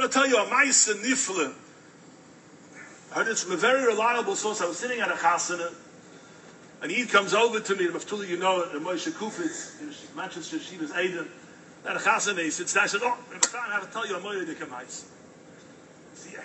[0.00, 1.52] I'm going to tell you a Maisa Nifle.
[3.12, 4.62] I heard this from a very reliable source.
[4.62, 5.74] I was sitting at a chasana,
[6.80, 10.58] and he comes over to me, and Maftuli, you know, the Moshe Kufitz, in Manchester
[10.58, 11.28] Shiva's Aiden,
[11.86, 14.20] at a chasana, he sits down, I said, oh, I have to tell you a
[14.20, 15.04] Moya Dikamaisa.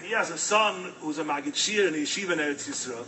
[0.04, 3.06] He has a son who's a Magid Shir in the Yeshiva in Eretz Yisrael.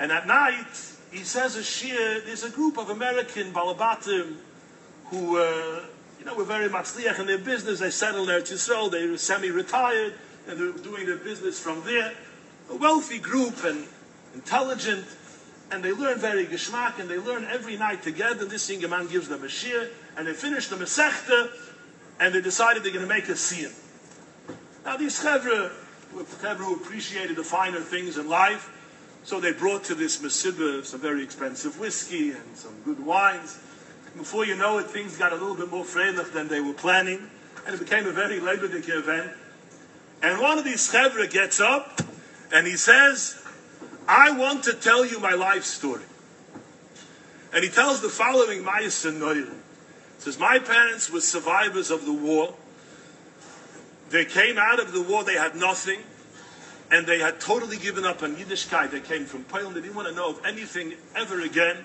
[0.00, 4.34] And at night, he says a Shir, there's a group of American Balabatim
[5.04, 5.82] who, uh,
[6.18, 7.80] you know, were very matzliach in their business.
[7.80, 10.14] They settled there Eretz Yisrael, they were semi-retired,
[10.48, 12.14] and they're doing their business from there
[12.70, 13.86] a wealthy group and
[14.34, 15.06] intelligent,
[15.70, 18.44] and they learn very geschmack, and they learn every night together.
[18.44, 21.50] This younger man gives them a shir, and they finish the Masechta,
[22.20, 23.74] and they decided they're going to make a siyum.
[24.84, 25.72] Now these chevra,
[26.14, 28.74] were chevra who appreciated the finer things in life,
[29.24, 33.58] so they brought to this Masibah some very expensive whiskey and some good wines.
[34.18, 37.30] Before you know it, things got a little bit more freilich than they were planning,
[37.64, 39.30] and it became a very lebendig event.
[40.22, 42.02] And one of these chevra gets up,
[42.52, 43.40] and he says,
[44.08, 46.02] I want to tell you my life story.
[47.54, 49.46] And he tells the following Ma'aser Noir.
[50.18, 52.54] says, My parents were survivors of the war.
[54.10, 56.00] They came out of the war, they had nothing,
[56.90, 58.90] and they had totally given up on Yiddishkeit.
[58.90, 61.84] They came from Poland, they didn't want to know of anything ever again.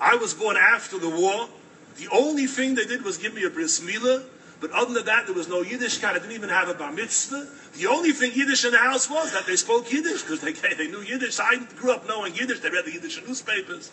[0.00, 1.48] I was born after the war.
[1.96, 4.24] The only thing they did was give me a bris milah,
[4.60, 6.10] but other than that, there was no Yiddishkeit.
[6.10, 7.48] I didn't even have a bar mitzvah.
[7.76, 10.88] The only thing Yiddish in the house was that they spoke Yiddish because they, they
[10.88, 11.38] knew Yiddish.
[11.38, 12.60] I grew up knowing Yiddish.
[12.60, 13.90] They read the Yiddish newspapers.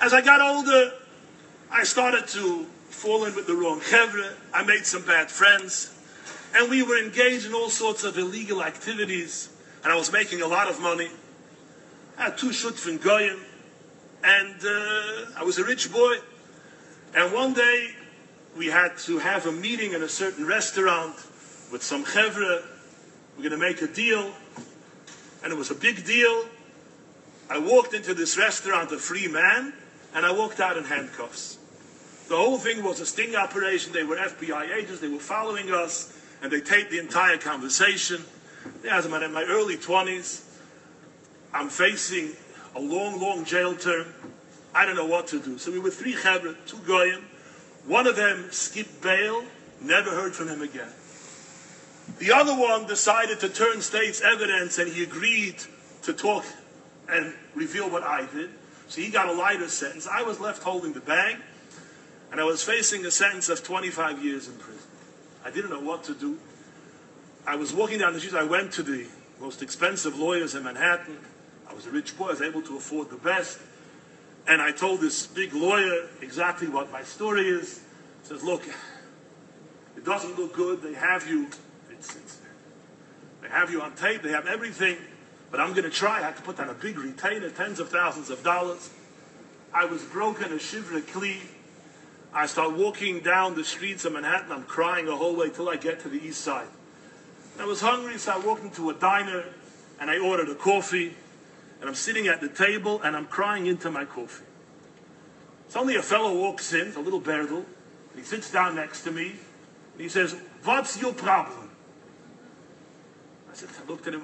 [0.00, 0.92] As I got older,
[1.70, 4.32] I started to fall in with the wrong chevra.
[4.52, 5.94] I made some bad friends.
[6.54, 9.50] And we were engaged in all sorts of illegal activities.
[9.84, 11.08] And I was making a lot of money.
[12.18, 13.38] I had two shutfin goyim.
[14.22, 16.16] And uh, I was a rich boy.
[17.14, 17.90] And one day,
[18.56, 21.16] we had to have a meeting in a certain restaurant
[21.72, 22.62] with some chevra.
[23.36, 24.32] We're going to make a deal.
[25.42, 26.44] And it was a big deal.
[27.48, 29.72] I walked into this restaurant a free man,
[30.14, 31.58] and I walked out in handcuffs.
[32.28, 33.92] The whole thing was a sting operation.
[33.92, 35.00] They were FBI agents.
[35.00, 38.24] They were following us, and they taped the entire conversation.
[38.88, 40.44] As I'm in my early 20s,
[41.52, 42.36] I'm facing
[42.74, 44.06] a long, long jail term.
[44.74, 45.58] I don't know what to do.
[45.58, 47.24] So we were three chevra, two goyim.
[47.86, 49.44] One of them skipped bail,
[49.80, 50.90] never heard from him again.
[52.18, 55.56] The other one decided to turn state's evidence and he agreed
[56.02, 56.44] to talk
[57.08, 58.50] and reveal what I did.
[58.88, 60.06] So he got a lighter sentence.
[60.06, 61.36] I was left holding the bag
[62.30, 64.82] and I was facing a sentence of 25 years in prison.
[65.44, 66.38] I didn't know what to do.
[67.46, 68.34] I was walking down the street.
[68.34, 69.06] I went to the
[69.40, 71.18] most expensive lawyers in Manhattan.
[71.70, 72.26] I was a rich boy.
[72.26, 73.60] I was able to afford the best.
[74.48, 77.80] And I told this big lawyer exactly what my story is.
[78.22, 78.62] He says, look,
[79.96, 80.82] it doesn't look good.
[80.82, 81.46] They have you,
[81.90, 82.38] it's, it's,
[83.40, 84.22] they have you on tape.
[84.22, 84.96] They have everything.
[85.50, 86.18] But I'm going to try.
[86.18, 88.90] I have to put down a big retainer, tens of thousands of dollars.
[89.72, 91.38] I was broken, a shivra kli.
[92.34, 94.50] I start walking down the streets of Manhattan.
[94.50, 96.68] I'm crying the whole way till I get to the east side.
[97.60, 99.44] I was hungry, so I walked into a diner
[100.00, 101.14] and I ordered a coffee
[101.80, 104.44] and I'm sitting at the table and I'm crying into my coffee.
[105.68, 109.30] Suddenly a fellow walks in, a little berdel, and he sits down next to me,
[109.92, 111.70] and he says, What's your problem?
[113.50, 114.22] I said, I looked at him,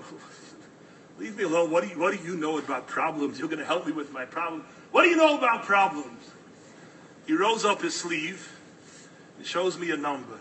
[1.19, 1.71] leave me alone.
[1.71, 3.39] What do you, what do you know about problems?
[3.39, 4.65] You're going to help me with my problem.
[4.91, 6.31] What do you know about problems?
[7.27, 8.53] He rolls up his sleeve,
[9.39, 10.39] and shows me a number.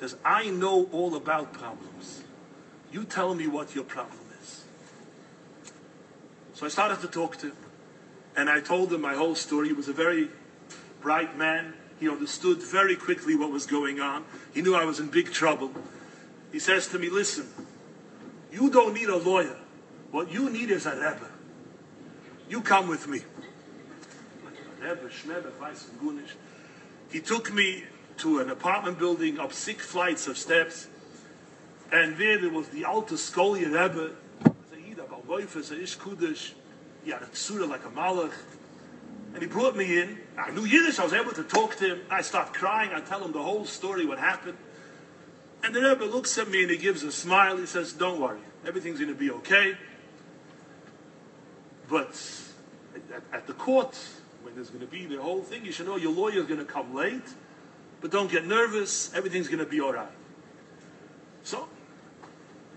[0.00, 2.22] Says, I know all about problems.
[2.90, 4.29] You tell me what your problem
[6.60, 7.56] so I started to talk to him.
[8.36, 9.68] And I told him my whole story.
[9.68, 10.28] He was a very
[11.00, 11.72] bright man.
[11.98, 14.26] He understood very quickly what was going on.
[14.52, 15.72] He knew I was in big trouble.
[16.52, 17.46] He says to me, Listen,
[18.52, 19.56] you don't need a lawyer.
[20.10, 21.30] What you need is a Rebbe.
[22.50, 23.22] You come with me.
[27.10, 27.84] He took me
[28.18, 30.88] to an apartment building up six flights of steps.
[31.90, 34.10] And there, there was the Alta Skolia Rebbe,
[35.10, 36.52] Goifes, oh, a Ish Kudish.
[37.04, 38.32] He had a tsura like a malach.
[39.32, 40.18] And he brought me in.
[40.36, 40.98] I knew Yiddish.
[40.98, 42.00] I was able to talk to him.
[42.10, 42.90] I start crying.
[42.92, 44.58] I tell him the whole story, what happened.
[45.62, 47.56] And the Rebbe looks at me and he gives a smile.
[47.56, 48.40] He says, Don't worry.
[48.66, 49.76] Everything's going to be okay.
[51.88, 52.20] But
[53.14, 53.96] at, at the court,
[54.42, 56.66] when there's going to be the whole thing, you should know your lawyer's going to
[56.66, 57.34] come late.
[58.00, 59.12] But don't get nervous.
[59.14, 60.08] Everything's going to be all right.
[61.42, 61.68] So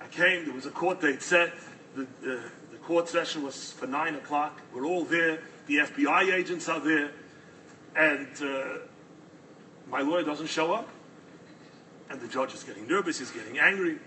[0.02, 0.46] I came.
[0.46, 1.54] There was a court date set
[1.96, 2.40] the, uh,
[2.72, 4.60] the court session was for nine o'clock.
[4.74, 5.40] We're all there.
[5.68, 7.12] The FBI agents are there,
[7.96, 8.80] and uh,
[9.90, 10.90] my lawyer doesn't show up.
[12.10, 13.98] And the judge is getting nervous, he's getting angry.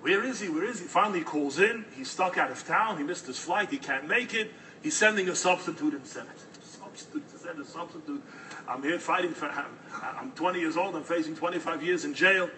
[0.00, 0.48] Where is he?
[0.48, 0.86] Where is he?
[0.86, 1.84] Finally, he calls in.
[1.96, 2.96] He's stuck out of town.
[2.96, 3.70] He missed his flight.
[3.70, 4.52] He can't make it.
[4.82, 6.26] He's sending a substitute instead.
[6.62, 8.22] Substitute to send a substitute.
[8.68, 9.46] I'm here fighting for.
[9.46, 9.66] I'm,
[10.02, 10.94] I'm 20 years old.
[10.94, 12.48] I'm facing 25 years in jail.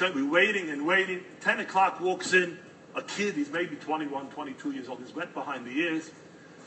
[0.00, 1.22] We're waiting and waiting.
[1.40, 2.58] 10 o'clock walks in
[2.94, 3.34] a kid.
[3.34, 5.00] He's maybe 21, 22 years old.
[5.00, 6.10] He's wet behind the ears.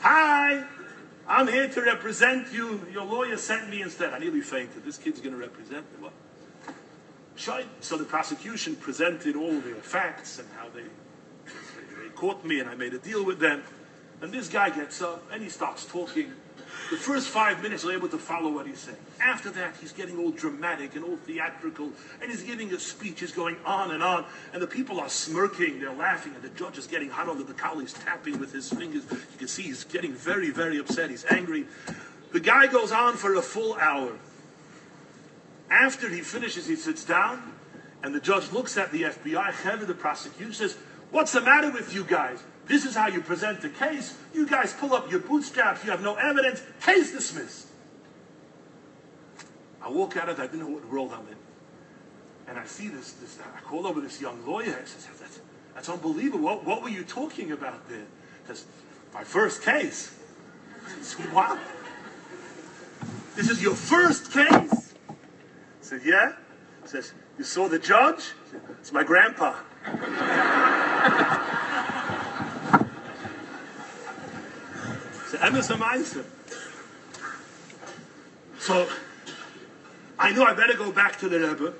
[0.00, 0.64] Hi,
[1.28, 2.84] I'm here to represent you.
[2.92, 4.12] Your lawyer sent me instead.
[4.12, 4.84] I nearly fainted.
[4.84, 6.08] This kid's going to represent me.
[6.08, 6.12] What?
[7.80, 12.74] So the prosecution presented all their facts and how they, they caught me and I
[12.74, 13.62] made a deal with them.
[14.20, 16.32] And this guy gets up and he starts talking.
[16.90, 18.98] The first five minutes, I'm able to follow what he's saying.
[19.20, 21.90] After that, he's getting all dramatic and all theatrical,
[22.20, 23.20] and he's giving a speech.
[23.20, 26.78] He's going on and on, and the people are smirking, they're laughing, and the judge
[26.78, 27.80] is getting hot under the collar.
[27.80, 29.04] He's tapping with his fingers.
[29.10, 31.10] You can see he's getting very, very upset.
[31.10, 31.66] He's angry.
[32.32, 34.12] The guy goes on for a full hour.
[35.70, 37.54] After he finishes, he sits down,
[38.02, 40.76] and the judge looks at the FBI head of the prosecution, says,
[41.10, 42.42] What's the matter with you guys?
[42.66, 44.16] This is how you present the case.
[44.32, 45.84] You guys pull up your bootstraps.
[45.84, 46.62] You have no evidence.
[46.84, 47.68] Case dismissed.
[49.82, 50.44] I walk out of that.
[50.44, 51.36] I didn't know what world I'm in.
[52.48, 53.12] And I see this.
[53.12, 54.78] this I call over this young lawyer.
[54.80, 55.40] I says, that's,
[55.74, 56.44] that's unbelievable.
[56.44, 57.98] What, what were you talking about there?
[57.98, 58.64] He says,
[59.12, 60.16] my first case.
[61.00, 61.58] Said, wow.
[63.34, 64.94] This is your first case.
[65.08, 65.14] I
[65.80, 66.32] said, yeah.
[66.82, 68.32] He says, you saw the judge?
[68.50, 69.54] Said, it's my grandpa.
[75.52, 76.24] Emerson mindset.
[78.58, 78.88] So
[80.18, 81.74] I knew I better go back to the Rebbe.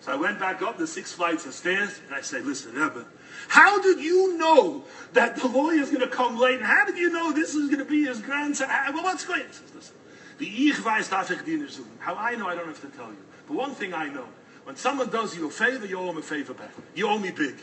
[0.00, 3.04] So I went back up the six flights of stairs and I said, listen, Rebbe,
[3.48, 6.58] how did you know that the lawyer is going to come late?
[6.58, 8.68] And how did you know this is going to be his grandson?
[8.68, 9.48] Well, what's going on?
[9.74, 9.96] Listen,
[10.38, 11.66] the ich weiß darf ich dir
[11.98, 13.24] How I know, I don't have to tell you.
[13.48, 14.28] But one thing I know,
[14.62, 16.70] when someone does you a favor, you owe him a favor back.
[16.94, 17.56] You owe me big.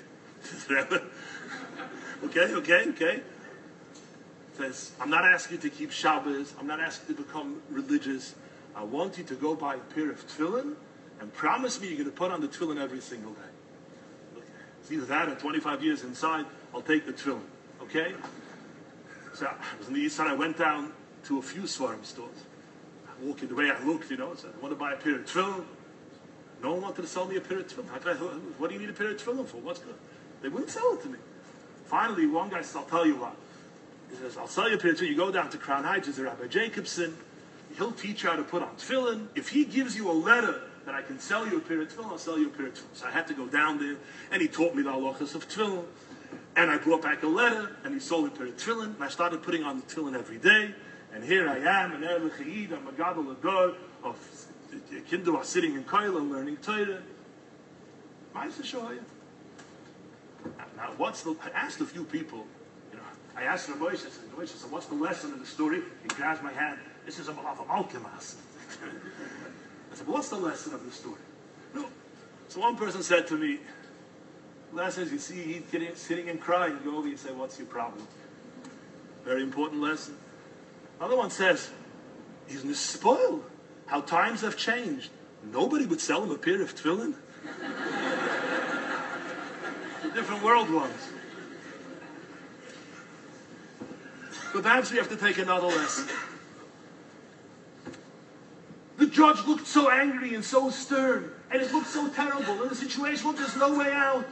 [2.25, 3.21] okay, okay, okay
[4.55, 6.53] says, I'm not asking you to keep Shabbos.
[6.59, 8.35] I'm not asking you to become religious.
[8.75, 10.75] I want you to go buy a pair of tefillin
[11.19, 14.41] and promise me you're going to put on the tefillin every single day.
[14.81, 17.41] It's either that or 25 years inside, I'll take the tefillin.
[17.83, 18.13] Okay?
[19.33, 20.27] So I was in the east side.
[20.27, 20.91] I went down
[21.25, 22.35] to a few Sforim stores.
[23.07, 25.15] I walked the way I looked, you know, said, I want to buy a pair
[25.15, 25.63] of tefillin.
[26.61, 27.85] No one wanted to sell me a pair of tefillin.
[27.93, 28.13] I,
[28.57, 29.57] what do you need a pair of tefillin for?
[29.57, 29.95] What's good?
[30.41, 31.17] They wouldn't sell it to me.
[31.85, 33.35] Finally, one guy said, I'll tell you what.
[34.13, 35.05] He says, I'll sell you a picture.
[35.05, 37.17] You go down to Crown Heights, there's Rabbi Jacobson.
[37.77, 39.27] He'll teach you how to put on tefillin.
[39.33, 42.11] If he gives you a letter that I can sell you a pair of tefillin,
[42.11, 42.93] I'll sell you a pair of tefillin.
[42.93, 43.95] So I had to go down there,
[44.31, 45.85] and he taught me the halachas of tefillin.
[46.55, 49.03] And I brought back a letter, and he sold me a pair of tefillin, and
[49.03, 50.75] I started putting on the tefillin every day.
[51.11, 54.47] And here I am, an Erle Chayid, I'm a Gadol Ador, of
[54.89, 57.01] the Kinder are sitting in Koil and learning Torah.
[58.35, 58.99] Ma'aseh Shoya.
[60.77, 62.45] Now, what's the, I asked a few people,
[63.35, 65.81] I asked Rabbi Moshe, I said, Moshe, so what's the lesson of the story?
[66.03, 66.79] He grabs my hand.
[67.05, 68.35] This is a Malav Malkimas.
[69.91, 71.19] I said, what's the lesson of the story?
[71.73, 71.85] No.
[72.47, 73.59] So one person said to me,
[74.71, 76.77] lesson is you see he's getting, sitting and crying.
[76.83, 78.07] You go over and say, what's your problem?
[79.25, 80.15] Very important lesson.
[80.99, 81.71] Another one says,
[82.47, 83.43] he's spoiled.
[83.87, 85.09] How times have changed.
[85.51, 87.15] Nobody would sell him a pair of tefillin.
[90.13, 91.12] different world once.
[94.53, 96.07] But perhaps we have to take another lesson.
[98.97, 102.75] The judge looked so angry and so stern, and it looked so terrible, and the
[102.75, 104.25] situation looked there's no way out.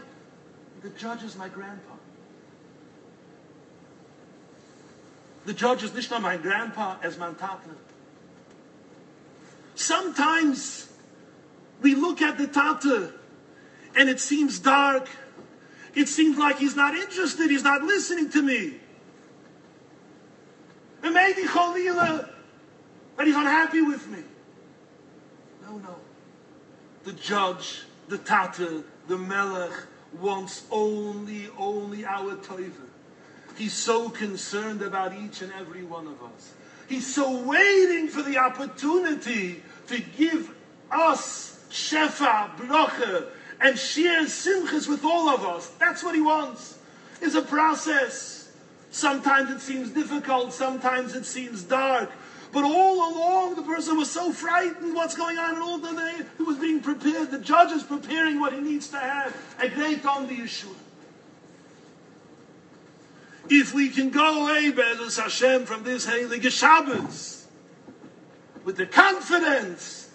[0.83, 1.93] The judge is my grandpa.
[5.45, 7.71] The judge is not my grandpa as my tata.
[9.73, 10.91] Sometimes
[11.81, 13.11] we look at the tata
[13.95, 15.09] and it seems dark.
[15.95, 17.49] It seems like he's not interested.
[17.49, 18.75] He's not listening to me.
[21.03, 22.29] And maybe Cholila,
[23.17, 24.23] that he's unhappy with me.
[25.63, 25.95] No, no.
[27.03, 29.71] The judge, the Tata, the Melech
[30.19, 32.87] wants only, only our Toiva.
[33.55, 36.53] He's so concerned about each and every one of us.
[36.87, 40.53] He's so waiting for the opportunity to give
[40.91, 43.27] us Shefa, Brocha,
[43.61, 45.69] and share Simchas with all of us.
[45.79, 46.77] That's what he wants.
[47.21, 48.40] It's a process.
[48.91, 52.11] Sometimes it seems difficult, sometimes it seems dark.
[52.51, 56.25] But all along, the person was so frightened what's going on, and all the day
[56.37, 57.31] he was being prepared.
[57.31, 59.35] The judge is preparing what he needs to have.
[59.61, 60.75] A great on the issue.
[63.49, 67.47] If we can go away, Bezras Hashem, from this Heilige Shabbos
[68.63, 70.09] with the confidence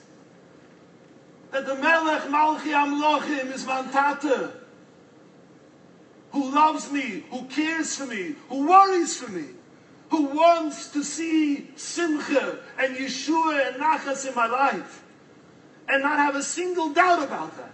[1.51, 4.53] that the Melech Malchi Amlochim is my Tata,
[6.37, 9.47] who loves me, who cares for me, who worries for me,
[10.11, 15.03] who wants to see Simcha and Yeshua and Nachas in my life,
[15.89, 17.71] and not have a single doubt about that.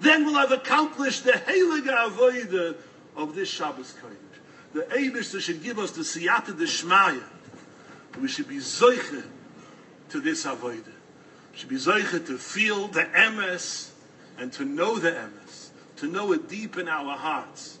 [0.00, 2.76] Then we'll have accomplished the Heilige Avoide
[3.16, 4.16] of this Shabbos Kodesh.
[4.72, 7.22] The Eibishter should give us the Siyata Deshmaya.
[8.20, 9.22] We should be Zoiche
[10.08, 10.84] to this Avoide.
[10.84, 13.92] We should be Zoiche to feel the emes
[14.38, 15.43] and to know the emes,
[15.96, 17.78] to know it deep in our hearts.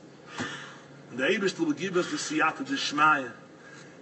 [1.10, 3.32] And the Eibishter will give us the Siyata Deshmaya.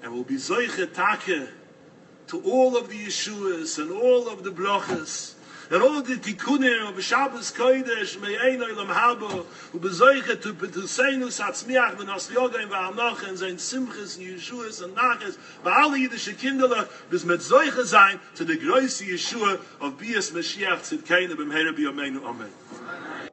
[0.02, 1.48] And we'll be Zoiche Take
[2.28, 5.34] to all of the Yeshuas and all of the Brachas
[5.72, 11.28] and all the tikkunim of Shabbos Kodesh me'ein olam habo u bezoiche to to seinu
[11.28, 16.34] satzmiach ben as yoga in va'anoch and sein simches and Yeshuas and naches va'al yidische
[16.34, 22.22] kinderlach bis met zoiche sein to the groise Yeshua of Bias Mashiach tzidkeinu b'mheira b'yomeinu
[22.24, 22.50] amen